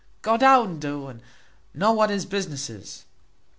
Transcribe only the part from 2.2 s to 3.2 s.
business is."